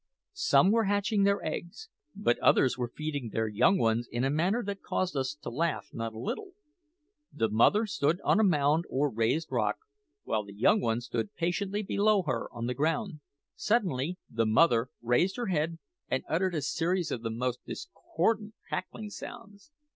Some 0.33 0.71
were 0.71 0.85
hatching 0.85 1.25
their 1.25 1.45
eggs, 1.45 1.87
but 2.15 2.39
others 2.39 2.75
were 2.75 2.89
feeding 2.97 3.29
their 3.29 3.47
young 3.47 3.77
ones 3.77 4.07
in 4.11 4.23
a 4.23 4.31
manner 4.31 4.63
that 4.63 4.81
caused 4.81 5.15
us 5.15 5.37
to 5.43 5.51
laugh 5.51 5.89
not 5.93 6.15
a 6.15 6.19
little. 6.19 6.53
The 7.31 7.49
mother 7.49 7.85
stood 7.85 8.19
on 8.23 8.39
a 8.39 8.43
mound 8.43 8.85
or 8.89 9.11
raised 9.11 9.51
rock, 9.51 9.77
while 10.23 10.43
the 10.43 10.55
young 10.55 10.81
one 10.81 11.01
stood 11.01 11.35
patiently 11.35 11.83
below 11.83 12.23
her 12.23 12.49
on 12.51 12.65
the 12.65 12.73
ground. 12.73 13.19
Suddenly 13.55 14.17
the 14.27 14.47
mother 14.47 14.89
raised 15.03 15.35
her 15.35 15.45
head 15.53 15.77
and 16.09 16.23
uttered 16.27 16.55
a 16.55 16.63
series 16.63 17.11
of 17.11 17.21
the 17.21 17.29
most 17.29 17.59
discordant 17.67 18.55
cackling 18.71 19.11
sounds. 19.11 19.69